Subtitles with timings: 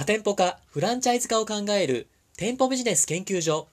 [0.00, 2.08] 多店舗化、フランチャイズ化を考える
[2.38, 3.68] 店舗ビジネス研究所。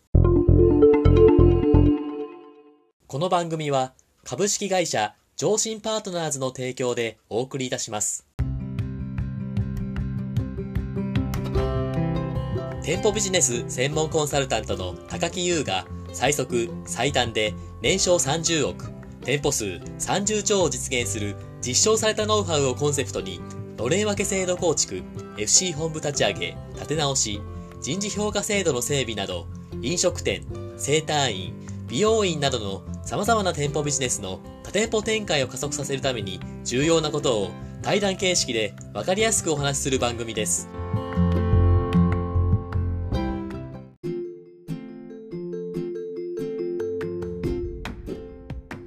[3.07, 3.93] この番組は
[4.25, 8.27] 株式会社上信パートナーズの提供でお送りいたします。
[12.83, 18.91] 店舗ビジネス専門コンサルタントの高木優が最速最短で年商30億、
[19.23, 23.39] 店舗数30兆を実現する実証されたノウハウをコンセプトに
[23.77, 25.03] のれん分け制度構築、
[25.37, 27.41] FC 本部立ち上げ、立て直し、
[27.79, 29.45] 人事評価制度の整備など、
[29.81, 30.43] 飲食店、
[30.77, 31.53] 整体院、
[31.87, 40.67] 美容院などの様々な店舗ビジネスの多店舗展開を加速させるために重要なことを対談形式で分かりやすくお話しする番組です。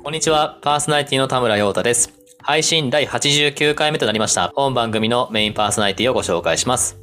[0.03, 2.20] こんにちは、パーソナリティの田村陽太です。
[2.51, 4.53] 配信第89回目となりました。
[4.57, 6.99] 本番組のメインパーソナリティをご紹介します。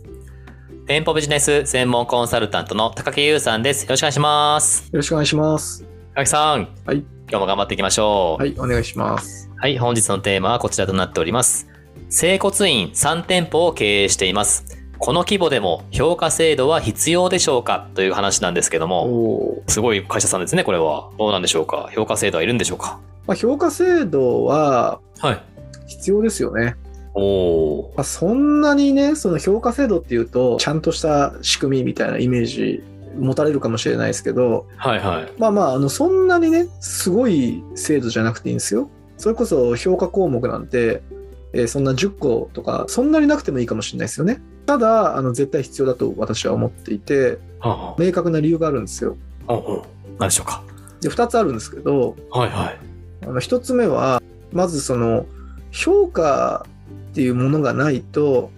[0.88, 3.84] 店舗ビジネス専門コンサルタントの高木優さんです。
[3.84, 4.90] よろしくお願いします。
[4.92, 5.86] よろしくお願いします。
[6.16, 6.68] 高木さん。
[6.86, 6.98] はい。
[6.98, 8.42] 今日も頑張っていきましょう。
[8.42, 9.50] はい、お願いします。
[9.56, 11.70] はい、本日のテーマはこちらとなっております。
[12.10, 14.66] 整骨院3店舗を経営しています。
[14.98, 17.88] この規模でも評価制度は必要でしょうか？
[17.96, 19.64] という話なんですけどおも。
[19.70, 21.10] すごい会社さんですね、これは。
[21.18, 21.90] どうなんでしょうか？
[21.96, 23.00] 評価制度はいるんでしょうか？
[23.28, 25.44] まあ、評価制度ははい。
[25.88, 26.76] 必要ですよね。
[27.14, 27.96] おー。
[27.96, 32.84] まあ、そんなにね、その評価制度っていうと、ちゃんとした仕組みみたいなイメージ
[33.18, 35.32] 持たれるかもしれないですけど、はいはい。
[35.38, 38.90] まあまあ、あの、そんなにね、すごい制度じゃなくていいんですよ。
[39.18, 41.02] それこそ評価項目なんて、
[41.54, 44.42] えーそんな10個とか、そんなになくてもいいかもしれないですよね。
[44.66, 49.18] ただ、あの、絶対必要だと私は思っていて、は明確な理由があるんですよ。
[50.20, 50.62] 何でしょうか
[51.02, 52.97] で、2つあるんですけど、はいはい。
[53.28, 55.26] あの一つ目はまずその
[55.72, 56.66] 評価
[57.12, 58.52] っていうものがないと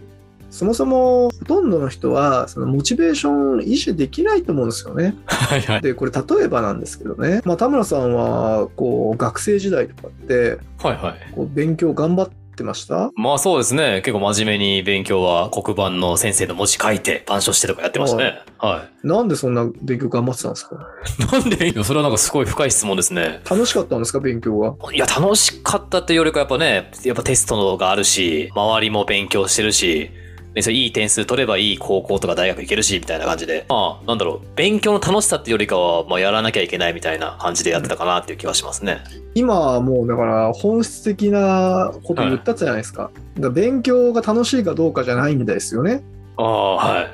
[0.50, 5.16] そもそもほとんどの人はそのモチベーション維持できないと思うんですよね。
[5.28, 5.82] はいはい。
[5.82, 11.34] でこれ例えばなんですけどね、まあ、田村さんはこう学生時代とかってはいはい。
[11.34, 12.30] こう勉強頑張っ
[12.60, 13.12] てました？
[13.16, 14.02] まあそうですね。
[14.06, 18.42] 結構真面目に勉強は黒板の先生の文字書いて、板書してとかやってましたね。
[18.60, 20.76] はなんでそんな勉強頑張ってたんですか？
[21.20, 21.40] い。
[21.42, 23.42] なんでいいのそれはなんかすごい深い質問ですね。
[23.50, 24.20] 楽しかったんですか？
[24.20, 24.76] 勉強が。
[24.94, 30.12] いや、楽しかったってよりかやっぱね、やっぱテストがあるし、周りも勉強してるし、
[30.60, 33.66] でそれいい点数取ればいい高校とか大学行けるし、みたいな感じで。
[33.70, 39.00] まあ、なんだろう、勉強の楽しさってよりかは、まあ、やらなきゃいけないみたいな感じでやってたかなっていう気はしますね。
[39.36, 43.12] 今はもうだから本質的なこと言ったじゃないですか。
[43.36, 46.04] だから勉強が楽しいかどうかじゃないんですよね。
[46.38, 47.08] ああ、はい。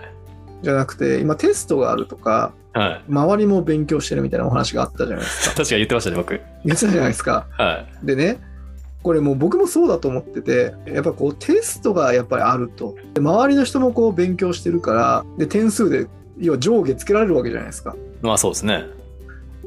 [0.63, 3.03] じゃなくて今テストがあるとかはい。
[3.07, 6.41] 周りも勉強してるみたいなお話があったじゃないですか確かに言ってましたね、僕。
[6.65, 8.05] 言ってたじゃないですかはい。
[8.05, 8.37] でね
[9.05, 16.07] これもう僕もそうだと思っててやっぱこうテストがやっぱりあるとで周りの人もこう勉強してるからで点数で
[16.39, 18.85] 要は上下つけられるわけじゃないですかまあそうですね。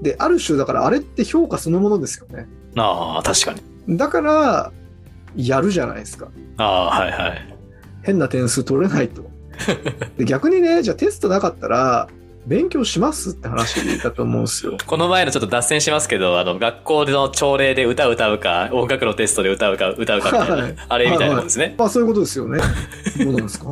[0.02, 3.54] である種だからあれって評価そのものですよねああ、確か
[3.86, 3.96] に。
[3.96, 4.72] だから
[5.36, 7.56] やるじゃないですかああ、はいはい。
[8.02, 9.22] 変な点数取れないと
[10.16, 12.08] で逆にねじゃあテストなかったら
[12.48, 14.76] 勉強しますって話だと思うんですよ。
[14.86, 21.74] この前のちょっと脱線しますけど、あの、学校での朝礼で歌を歌うか、音楽のテストで歌うか、歌うかみたいな、はいあれみたいなもんですね。
[21.78, 22.58] まあそういうことですよね。
[23.22, 23.70] どうなんですか？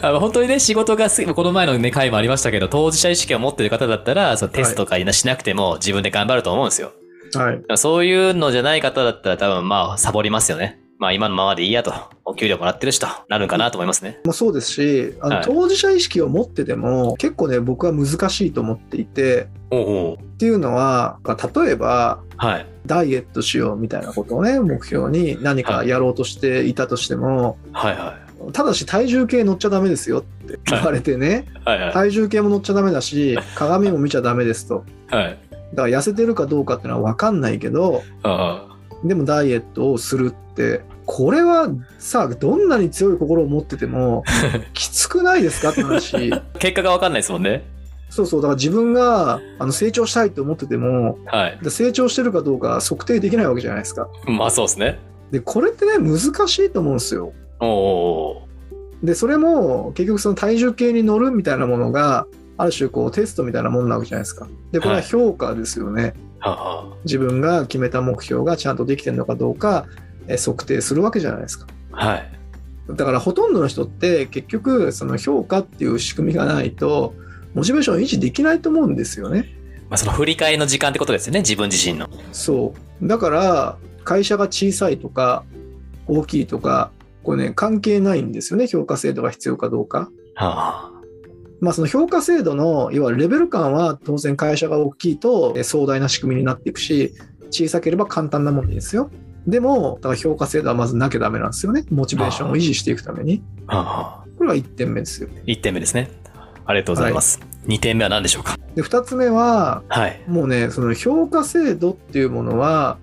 [0.08, 6.92] あの本当にね、仕事がす、この前のね、回もありましたけど、当事者意識を持ってる方だったら、そのテストとかしなくても自分で頑張ると思うんですよ。
[7.34, 7.60] はい。
[7.76, 10.80] そういうのじゃない方だったら多分まあ、サボりますよね。
[10.98, 11.92] まあ今のままでいいやと。
[12.24, 13.06] お給料もらってるしと。
[13.28, 14.20] なるんかなと思いますね。
[14.24, 22.66] もそうですしあの、はい当事者意識を持ってても結構ね僕は難しいと思っていておうっていうのはまあ例えばはい。
[22.86, 28.18] ダイエットしようみたいなことをね目標に何かやろうとしていたとしても、はいは
[28.52, 31.68] ただし体重計乗っちゃダメですよって言われてね、い。
[31.68, 31.92] はいはい。
[31.92, 35.38] 体重計も乗っちゃダメだし鏡も見ちゃダメですとはい。
[35.72, 38.73] だから痩せてるかどうかっていうのは分かんないけどあ
[39.04, 44.24] でもダイエットをするってこれはさどんなに強い心を持ってても
[44.72, 47.64] きつくないですかって話あ 結果がわかんないですもんね。
[48.08, 51.58] そうそうだから自分があの成長したいと思っててもはい。
[51.62, 54.98] で成長してるかどうか測定できないわけじゃないですかまあそうですね。
[55.30, 58.42] でこれってね難しいと思うんですよお
[59.02, 69.86] でそれも結局その体重計に乗るみたいなものがある種こうテストみたいなものなわけじゃないですかでこれは評価ですよね、はあは自分が決めた目標がちゃんとできてるのかどうか
[70.28, 72.30] え測定するわけじゃないですかあはい。
[72.90, 77.14] だからほとんどの人って結局その評価っていう仕組みがないと
[77.54, 79.48] モチベーションを維持できないと思うんですよね。
[79.88, 81.40] まあその振り返りの時間ってことですよね。
[81.40, 82.08] 自分自身の。
[82.32, 83.06] そう。
[83.06, 85.44] だから会社が小さいとか
[86.06, 86.90] 大きいとか
[87.24, 90.10] これね、関係ないんですよね、評価制度が必要かどうか。
[90.34, 90.92] は
[91.60, 97.12] まあ、その評価制度の、いわゆるレベル感は当然会社が大きいとえー壮大な仕組みになっていくし、
[97.50, 99.10] 小さければ簡単なものですよ。
[99.46, 101.84] でも、だから評価制度はまずなきゃダメなんですよね。
[101.90, 103.42] モチベーションを維持していくために。
[103.68, 105.28] これが1点目ですよ。
[105.46, 106.10] 1点目ですね。
[106.66, 107.40] ありがとうございます。
[107.66, 108.58] 2点目は何でしょうか？
[108.74, 110.20] で、2つ目は、はい。
[110.26, 112.98] もうね、その評価制度っていうものは、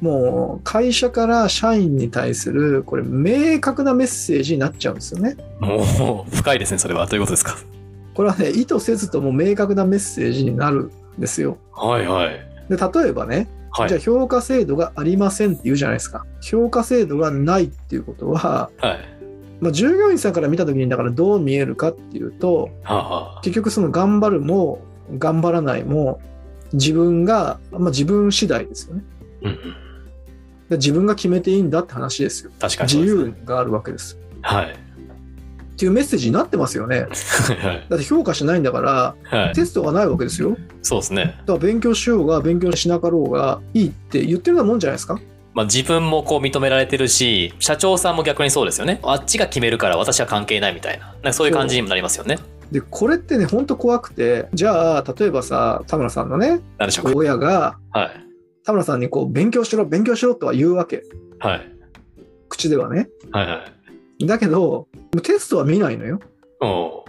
[0.00, 5.36] もう会社から社員に対する、これ明確なメッセージになっちゃうんですよね。
[5.60, 7.06] もう、深いですね、それは。
[7.06, 7.56] どういうことですか？
[8.14, 11.58] これはね、意図せずとも明確なメッセージになるんですよ。
[11.72, 12.40] はいはい。
[12.68, 14.00] で、例えばね、じゃあはい。
[14.00, 16.26] 評価制度がありませんって言うじゃないですか。
[16.42, 19.12] 評価制度がないっていうことは、はい。
[19.60, 23.40] まあ、従業員さんから見た時にだからどう見えるかっていうと、はあ、はあ。
[23.42, 24.80] 結局その頑張るも
[25.18, 26.20] 頑張らないも
[26.72, 29.04] 自分が、まあ、自分次第ですよね。
[29.42, 29.56] うんうん。
[30.68, 32.50] で自分が決めていいんだって話ですよ。
[32.58, 33.38] 確かに自そうですね。
[33.40, 34.18] 由があるわけです。
[34.42, 34.76] はい。
[35.82, 37.00] っていうメッセージになってますよね。
[37.00, 37.86] はい。
[37.88, 39.52] だって評価しないんだからはい。
[39.52, 40.56] テストがないわけですよ。
[40.80, 41.34] そうですね。
[41.40, 45.18] だから勉強しようが勉強しなかろうがいいって言ってるようなもんじゃないですか。
[45.54, 49.00] まあ自分もこう認められてるし、社長さんも逆にそうですよね。
[49.02, 51.06] あっちが決めるから私は関係ないみたいな。
[51.06, 52.38] なんかそういう感じにもなりますよね。
[52.70, 56.60] で、これってね、ほんと怖くて、じゃあ、例えばさ、田村さんのね。
[57.12, 58.10] 親がはい。
[58.64, 61.02] 田村さんにこう、勉強しろ、勉強しろとは言うわけ。
[61.40, 61.72] はい。
[62.48, 63.08] 口ではね。
[63.32, 63.81] はいはい。
[64.26, 64.88] だけど、
[65.22, 66.20] テストは見ないのよ。
[66.60, 67.04] お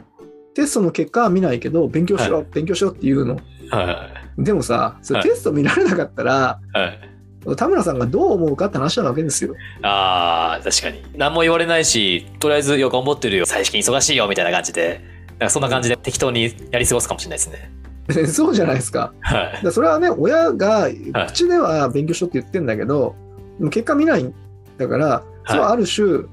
[0.54, 3.38] テストの結果は見ないけど、勉強しろ、は勉強しろって言うの。
[3.38, 4.44] ーはいはい。
[4.44, 7.56] でもさ、それはいテスト見られなかったら、はい。
[7.58, 9.56] 田村さんがどう思うかって話なわけですよ。
[9.82, 11.04] ああ、確かに。
[11.18, 13.46] 何も言われないし、とりあえず、よ、頑張ってるよ。
[13.46, 15.02] 最近忙しいよ、みたいな感じで。
[15.32, 17.72] なんかそんな感じで適当にやり過ごすかもしれないですね。
[18.28, 19.14] そうじゃないですか。
[19.22, 20.88] はいそれはね、親が
[21.28, 23.16] 口では勉強しろって言ってんだけど、
[23.72, 24.34] 結果見ないん
[24.78, 26.28] だから、それはある種、うん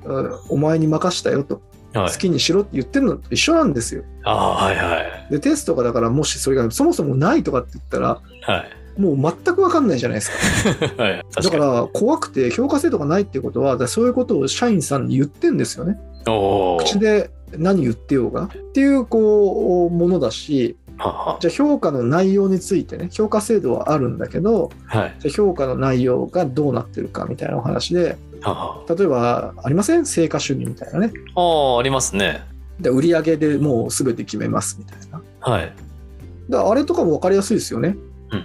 [0.48, 2.19] お前に任したよと、はい好。
[2.19, 4.04] きにしろって言ってるのと一緒なんですよ。
[4.25, 5.32] ああ、はいはい。
[5.32, 9.00] で、テストがだからもしそれがそもそもないとかって言ったら、はい。
[9.00, 10.31] もう全く分かんないじゃないです
[10.64, 10.87] か。
[11.02, 11.25] はい。
[11.32, 11.50] かに。
[11.50, 15.98] から怖くて評価制度がないっていうことは、そういうことを社員さんに言ってんですよね。
[16.28, 16.78] おお。
[16.78, 18.44] 口で何言ってようが。
[18.44, 20.76] っていう、こう、ものだし、
[21.41, 25.17] じゃあ評価の内容についてね、評価制度はあるんだけど、はい。
[25.19, 28.19] じゃあ評価の内容がどうなってるかみたいなお話で、
[28.88, 30.06] 例えば、ありません？
[30.06, 31.12] 成果主義みたいなね。
[31.35, 32.43] ああ、ありますね。
[32.79, 35.23] で売り上げでもう全て決めますみたいな。
[35.41, 35.73] はい。
[36.49, 37.96] だあれとかも分かりやすいですよね。
[38.31, 38.44] うんうん。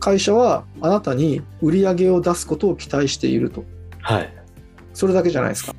[0.00, 3.64] 会社はあなたに売り上げを出すことを期待していると。
[4.00, 4.32] はい。
[4.94, 5.74] それだけじゃないですか。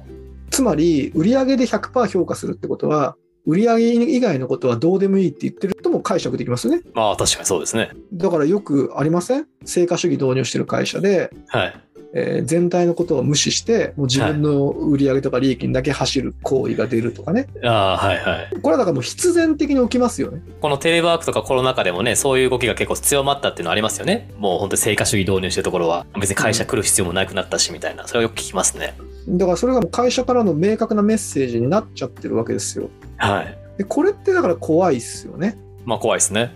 [0.50, 3.15] つまり、売り上げで100%評価するってことは、
[3.45, 6.81] 売り上げ以外のことはどうでもいいって言ってるとも解釈できますよね。
[6.93, 7.91] まあ、確かにそうですね。
[8.13, 9.47] だからよくありません？
[9.65, 11.73] 成果主義導入してる会社で、はい。
[12.13, 17.47] えー全体のことを無視して、もう自分の売り上げとか利益にだけ走る行為が出るとかね。
[17.63, 18.61] ああ、はいはい。
[18.61, 20.41] これはだからもう必然的に起きますよね。
[20.59, 24.29] このテレワークとかコロナ禍でもね、そういう動きが結構強まったっていうのはありますよね。
[24.38, 28.05] もう本当に成果主義導入してるところは、別に会社来る必要もなくなったし、みたいな。
[28.05, 28.93] それはよく聞きますね。
[29.27, 32.89] だからそれが会社からの明確なメッセージになっちゃってるわけですよ。
[33.18, 33.57] はい。
[33.77, 35.57] でこれってだから怖いっすよね。
[35.85, 36.51] まあ、怖いですね。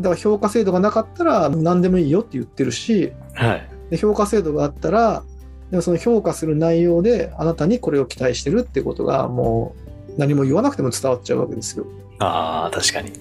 [0.00, 3.68] だから評価制度がなかったら何でもいいよって言ってるし、はい。
[3.90, 5.22] で評価制度があったら、
[5.70, 9.74] でもその評価する内容であなたにこれを期待してるってことがも
[10.16, 11.86] う何も言わなくても伝わっちゃうわけですよ。
[12.18, 13.12] ああ、確かに。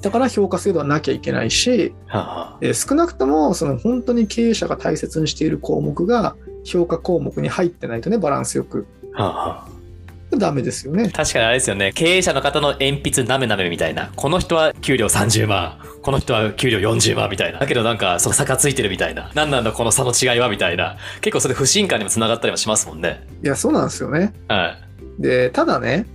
[0.00, 8.86] だから評価制度はなきゃいけないし、はえー少なくともその本当に経営者が大切にしている項目が評価項目に入ってないとね、バランスよく。
[9.14, 9.80] あ、はあ、はあ。
[10.36, 11.08] ダメですよね。
[11.10, 11.92] 確かにあれですよね。
[11.92, 14.12] 経営者の方の鉛筆なめなめみたいな。
[14.14, 15.78] この人は給料30万。
[16.02, 17.58] この人は給料40万みたいな。
[17.58, 19.30] だけどなんか、その差がついてるみたいな。
[19.34, 20.96] 何なんだこの差の違いはみたいな。
[21.20, 23.26] 結構それ不信感にもつながったりもしますもんね。
[23.42, 24.32] いや、そうなんですよね。
[24.46, 24.76] は
[25.18, 25.22] い。
[25.22, 26.06] で、ただね、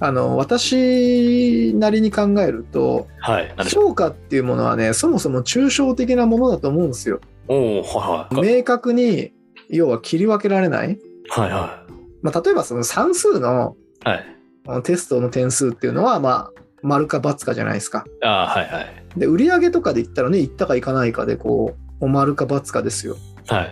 [0.00, 3.54] あの、私なりに考えると、はい。
[3.68, 7.20] 評価っていうものはね、そもそも抽象的なものだと思うんですよ。
[7.48, 8.56] おおはいはい。
[8.58, 9.32] 明確に、
[9.70, 10.98] 要は切り分けられない？
[11.30, 11.86] はいは
[12.22, 14.08] まあ、例えばその算数のい。
[14.08, 14.36] はい。
[14.66, 18.04] あのテストの点数っていうのは、まあ、丸か×かじゃないですか。
[18.22, 18.86] ああ、はいはい。
[19.16, 23.16] で、売上とかで言ったらね、行ったか行かないかで、こう、丸か×かですよ。
[23.46, 23.70] はい。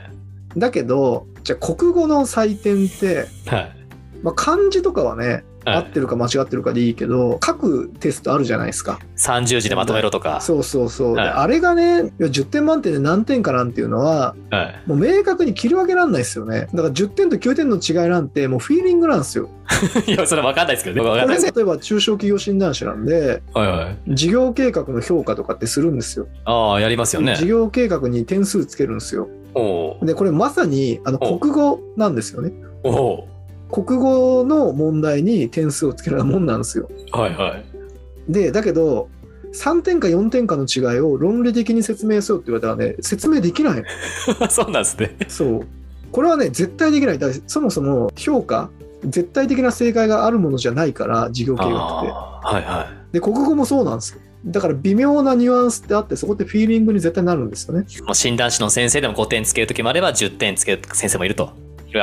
[0.56, 3.76] だけど、じゃあ国語の採点って、はい。
[4.22, 8.98] まあ、漢字とかはね、合はい、ってるか間違ってるかでいいけど、書くテストあるじゃないですか。
[9.16, 10.40] 30字でまとめろとか。
[10.40, 11.14] そうそうそう。
[11.14, 14.82] ではいあれがね、いや10点満点で何点かなんていうのは、はい。
[14.86, 16.68] もう明確に切り分けられないですよね。
[16.72, 19.50] だから10点と9点の違いなんて、もうフィーリングなんですよ。
[20.06, 21.08] いや、それわかんないですけどね。
[21.08, 24.14] これね、例えば中小企業診断士なんで、はいはい。
[24.14, 26.26] 事業計画の評価とかってするんですよ。
[26.44, 27.36] ああ、やりますよね。
[27.36, 29.28] 事業計画に点数つけるんですよ。
[29.54, 32.52] おおで、これまさにあのお国語なんですよね。
[32.84, 33.28] おお
[33.70, 36.90] 国語の問題に点数をつけるようなもんなんですよ。
[37.12, 38.32] はいはい。
[38.32, 39.08] で、だけど、
[39.52, 43.84] 3点か4点かの違いを論理的に説明せよって言われたらね、説明できないの。
[44.48, 45.16] そうなんですね。
[45.28, 45.66] そう。
[46.12, 47.18] これはね、絶対できない。
[47.18, 48.70] だそもそも評価、
[49.04, 51.76] 絶対的な正解があるものじゃないから、授業計画って。
[51.76, 53.12] はいはい。
[53.12, 54.20] で、国語もそうなんですよ。
[54.46, 57.86] だから微妙なニュアンスってあって、そこってフィーリングに絶対なるんですよね。
[58.04, 61.50] もう診断士の先生でも5点つけるときもあれば10点つける先生もいると。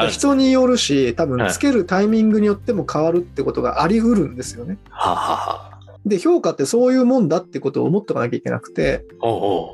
[0.10, 4.78] 人によるし、多分はいつけるタイミングによっても変わるってことがあり得るんですよね。
[4.90, 5.76] はあ、はあはあ、
[6.06, 9.06] で、評価ってそういうもんだってことを思っておかなきゃいけなくて、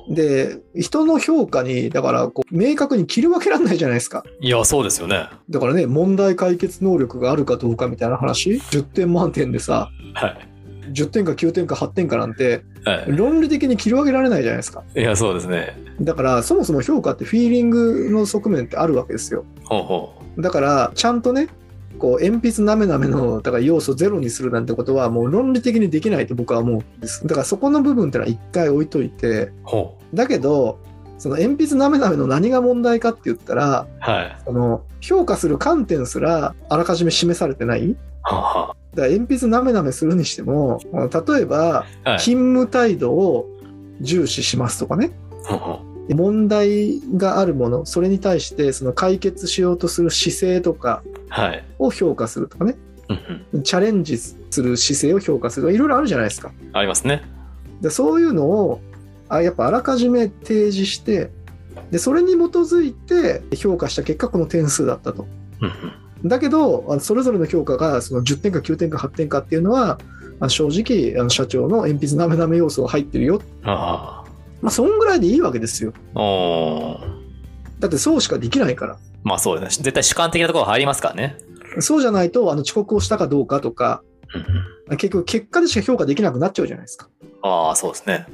[0.10, 4.24] で、人の評価に、だからこう、明確に切り分けられないじゃないですか。
[4.39, 5.27] いや、そうですよね。
[5.50, 10.50] だからね、問題解決能力があるかどうかみたいな話、10点満点でさ、はい。
[10.92, 14.84] 10点か9点か8点かなんて、は論理的に切り分けられないじゃないですか。
[14.96, 15.00] い。
[15.00, 15.78] いや、そうですね。
[16.02, 19.46] だから、そもそも評価ってフィーリングの側面ってあるわけですよ。
[19.66, 20.42] ほうほう。
[20.42, 21.48] だから、ちゃんとね、
[22.00, 27.28] こう、鉛筆なめなめの、だから要素ゼロにするなんてことは、もう論理的にできないと僕は思うんです。
[27.28, 30.80] だからそこの部分ってのは一回置いといて、ほだけど、
[31.20, 33.88] その鉛筆なめなめの何が問題かって言ったら、う。
[34.00, 34.38] はい。
[34.44, 37.96] その評価する観点すらあらかじめ示されてない。
[38.96, 42.20] だから鉛筆なめなめするにしても、例えば、あ、はい。
[42.20, 43.48] 勤務態度を
[44.02, 45.12] 重視しますとかね。
[46.10, 51.04] 問題があるもの、それに対してその解決しようとする姿勢とか。
[51.80, 52.76] を評価するとかね。
[53.10, 53.20] うん
[53.54, 53.64] うん。
[53.64, 56.52] チャレンジする姿勢を評価するとかいろいろあるじゃないですか。
[56.74, 57.24] ありますね。
[57.82, 58.82] でそういうのを
[59.28, 61.32] あやっぱあらかじめ提示して
[61.90, 65.26] でそれに基づいて評価した結果この点数だったと。
[66.24, 70.00] だけどそれぞれの評価がその10点か9点か8点かっていうのは
[70.48, 73.42] 正直あの社長の鉛筆なめなめ要素が入ってるよ。
[73.63, 74.24] あ
[74.62, 75.94] まあそんぐらいでいいわけですよ。
[76.16, 76.98] あ。
[77.80, 78.98] だってそうしかできないから。
[79.24, 79.84] まあそうですね。
[79.84, 81.38] 絶対主観的なところ入りますからね。
[81.80, 84.04] そうじゃないとあの遅刻をしたかどうかとか。
[84.92, 87.10] 結局結果でしか評価できなくなっちゃうじゃないですか。
[87.44, 88.25] ああ、そうですね。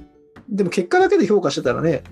[0.50, 2.04] でも結果だけで評価してたらね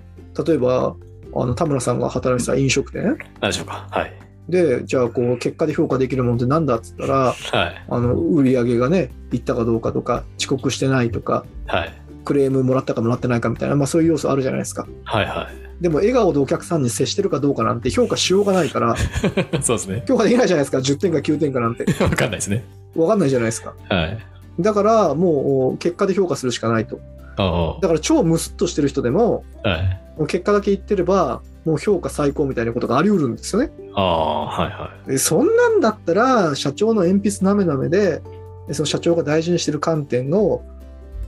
[0.46, 0.96] 例えば
[1.34, 3.88] あの田村さんが働いてた飲食店何でしょうか。
[3.90, 4.25] はい。
[4.48, 7.84] でじゃあこう結果で評価できるものってなんだっつったらはい。
[7.88, 11.92] あの売り上げがねいったかどうかとか遅刻してないとかはい。
[12.24, 15.48] クレームもらったかもらってないかみたいな、まあ、そういう要素あるじゃないですかはいは
[15.80, 18.96] でも笑顔でお客さんに接してるかどうかなんて評価しようがないからい。
[19.62, 20.04] そうですね。
[20.08, 22.64] 評価できないじゃないですか10点か9点かなんてわかんないですね。
[22.94, 24.18] 分かんないじゃないですかはい。
[24.58, 26.98] だからもう結果で評価するしかないと
[27.38, 30.00] おだから超ムスッとしてる人でもーはい。
[30.16, 38.22] もう結果だけ言ってればもう評価最高みたいなことがあり得るんですよねああ、はいはでそんなんだったら社長の鉛筆なめなめで
[38.68, 40.62] でその社長が大事にしてる観点の、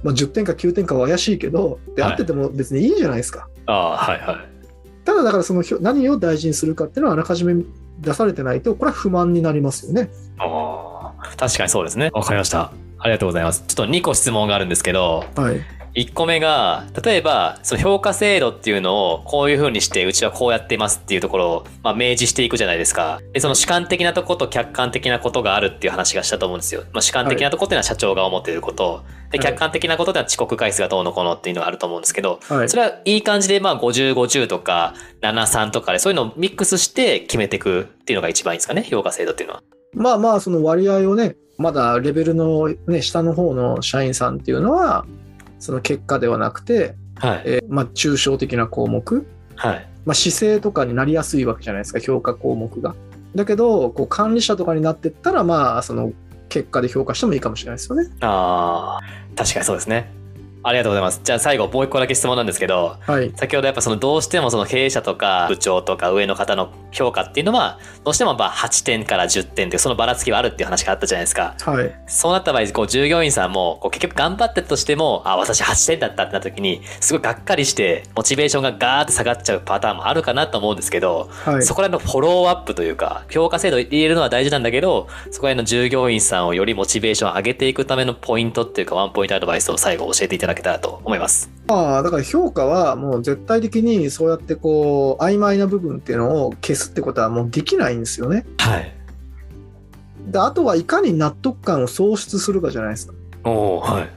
[0.05, 3.61] まあ、10点か9点かは怪しいけどではいあってても別にいいじゃないですか、い。
[3.67, 4.49] ああ、はいはい。
[5.05, 7.65] ただだからその何を大事にするかっていうのはあらかじめ
[7.99, 12.11] 出されてないとこれは不満になりますよねああ、確かにそうですね。
[12.13, 12.73] わかりました。
[13.01, 13.65] ありがとうございます。
[13.67, 23.21] ちょっと2個質問があるんですけど、はい1個目が、例えば、その評価制度っていうのをこういう風にして、うちはこうやってますっていうところを、まあ、明示していくじゃないですか。
[23.33, 26.83] で、その主観的なとこと客観的なことがあるっていう話がしたと思うんですよ。
[26.93, 29.03] まあ、主観的なとこっていうのは社長が思っていること。
[29.31, 39.63] で、はい客観的なことってのは遅刻回数がどうのこうのっていうのがあると思うんですけど、はいそれはいい感じで、まあ、50、50とか、73とかで、そういうのをミックスして決めていくっていうのが一番いいんですかね、評価制度っていうのは。
[39.95, 45.05] まあまあその割合をねまだレベルの、ね、下の方の社員さんっていうのは
[45.59, 47.43] その結果ではなくて、はい。
[47.45, 49.89] えーまあ、抽象的な項目はい。
[50.05, 52.95] まあ、姿勢とかになりやすいわけじゃないですか評価項目が。
[53.35, 56.13] だけどこう管理者とかになってったらまあその
[56.49, 58.11] 結果で評価してもいいかもしれないですよね。
[58.21, 60.11] ああ、確かにそうですね。
[60.63, 61.21] ありがとうございます。
[61.23, 71.55] じゃあ最後もう一個だけ質問なんですけど、はい、先ほどやっぱそのどうしてもその経営者とか部長とか上の方の評価っていうのはどうしてもまあ8点から10点ってそのばらつきはあるっていう話があったじゃないですか。
[71.61, 91.51] はい、そうなった場合、こう従業員さんもこう結局頑張ってたとしても、あ、私8点だったってなった時に、すごいがっかりして、モチベーションがガーって下がっちゃうパターンもあるかなと思うんですけど、はい、そこら辺のフォローアップというか、評価制度入れるのは大事なんだけど、そこら辺の従業員さんをよりモチベーションを上げていくためのポイントっていうか、ワンポイントアドバイスを最後教えていただけたらと思います。
[91.67, 98.47] まあだから評価はもう絶対的にそうやってこう曖昧な部分っていうのを消すってことはもうできないんですよね。
[98.59, 98.95] はい。
[100.31, 103.15] であとはいかに納得感を創出するかじゃないですか。
[103.45, 104.09] おー、はい。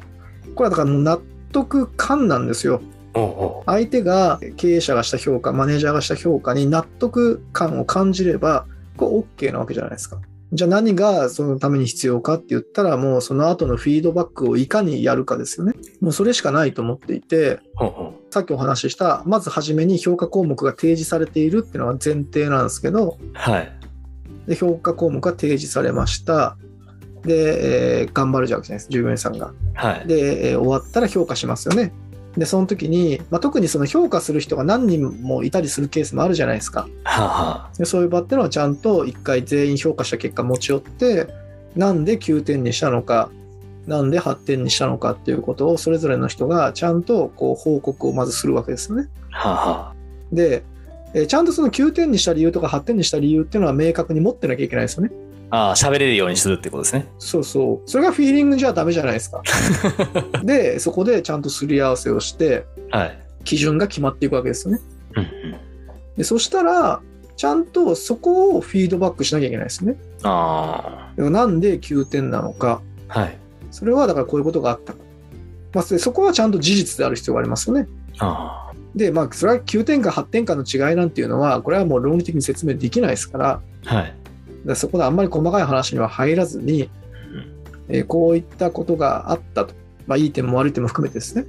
[0.55, 1.19] これはだから納
[1.51, 2.81] 得感なんですよ。
[3.13, 10.17] おーお相手が経営者がした評価マネージャーがした評価に納得感を感じればこれ OK なわけじゃないですか。
[10.53, 15.74] じゃあ何がそのために必要かって言ったらもうその後のフィードバックをいかにやるかですよね。
[16.01, 17.60] もうそれしかないと思っていて
[18.29, 23.72] さっきお話ししたまず初めに評価項目が提示されているっていうのは前提なんですけどはい。
[24.48, 26.58] で、評価項目が提示されました。
[27.24, 29.53] で、えー頑張るじゃんです、従業員さんが。
[29.75, 30.08] はい。
[30.08, 31.93] で、えー終わったら評価しますよね。
[32.38, 36.88] で、その時に、まあ、特にその評価する人が何人もいたりするケースもあるじゃないですか。
[37.03, 41.27] はあ、はでそういう場っていうのはちゃんと一回全員評価した結果持ち寄って、
[41.75, 43.29] なんで9点にしたのか、
[43.88, 49.09] なんで8点にしたのかっていうことをそれぞれの人がちゃんとこう報告をまずするわけですよね。
[49.31, 49.93] あ、はあ、は
[50.31, 50.63] で、
[51.13, 55.11] えーちゃんとその9点にした理由とか8点にした理由っていうのは明確に持ってなきゃいけないですよね。
[55.51, 55.58] あ。
[55.58, 57.08] ああ、喋れるようにするってことですね。
[57.20, 57.89] そうそう。
[57.89, 59.41] それがフィーリングじゃダメじゃないですか。
[60.43, 63.20] で、そこでちゃんとすり合わせをして、はい。
[63.43, 64.81] 基準が決まっていくわけですよね。
[65.15, 65.55] うんうん。
[66.17, 67.01] でそしたら、
[67.36, 69.98] ちゃんとそこをフィードバックしなきゃいけないですね。
[70.24, 72.81] あだからなんで9点なのか。
[73.10, 73.20] あ。
[73.22, 73.38] はい。
[73.72, 74.93] それはだからこういうことがあった。
[75.74, 77.88] まあ、そそこはちゃんと事実である必要がありますよね。
[78.20, 83.96] あで、まあ、それは9点か8点かの違いなんていうのは、これはもう論理的に説明できないですから、あ。
[83.96, 84.13] はい。
[84.65, 86.89] だそこであんまり細かい話には入らずに、
[87.89, 89.73] えーこういったことがあったと。
[90.07, 91.45] まあ、いい点も悪い点も含めてですね。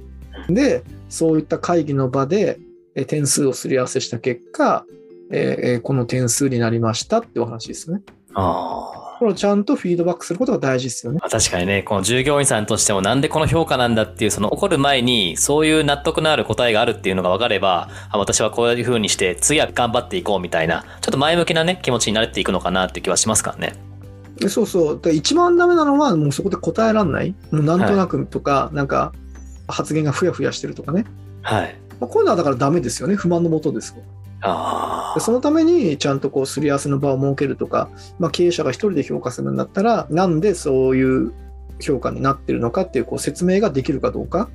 [0.49, 2.59] で、そういった会議の場で、
[2.95, 4.85] えー点数をすり合わせした結果、
[5.31, 8.01] えーえーこの点数になりましたってお話ですね。
[8.33, 9.02] ああ。
[9.19, 11.19] これをちゃんとフィードバックすることが大事ですよね。
[11.21, 23.73] まあ確かにね、この従業員さんとしてもなんでこの評価なんだっていう、その起こる前に、そういう納得のある答えがあるっていうのが分かれば、あ私はこういう風にして、次は頑張っていこうみたいな、ちょっと前向きなね、気持ちになれていくのかなっていう気はしますからね。
[24.37, 24.99] でそうそう。
[25.01, 27.35] で一番ダメなのは、もうそこで答えらんない。
[27.51, 29.13] もうなんとなくとか、なんか、
[29.67, 31.05] 発言がふやふやしてるとかね。
[31.41, 31.75] はい。
[31.99, 33.15] まあ、こういうのはだからダメですよね。
[33.15, 33.95] 不満のもとです
[35.15, 41.33] でそのためにちゃんとこうすり合わせの場を設けるとか、まあ、経営者が一人で評価するんだったらなんでそういう
[41.79, 44.49] 評価になってるのかっていうこう説明ができるかどうか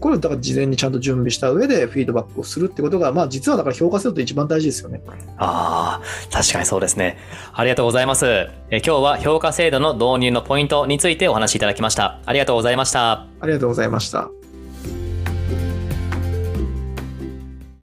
[0.00, 5.00] これをだから事前にちゃんと準備した上でフィードバックをするってことが、まあ、実はだから評価すると一番大事ですよね。
[5.36, 7.18] ああ、確かにそうですね。
[7.52, 8.24] ありがとうございます。
[8.26, 12.20] え今日は評価制度の導入のポイントについてお話しいただきました。
[12.24, 13.26] ありがとうございました。
[13.40, 14.45] ありがとうございました。